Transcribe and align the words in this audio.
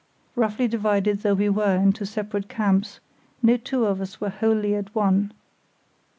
Roughly 0.35 0.67
divided 0.67 1.19
though 1.19 1.35
we 1.35 1.47
were 1.47 1.75
into 1.77 2.07
separate 2.07 2.49
camps, 2.49 2.99
no 3.43 3.55
two 3.55 3.85
of 3.85 4.01
us 4.01 4.19
were 4.19 4.31
wholly 4.31 4.73
at 4.73 4.95
one. 4.95 5.31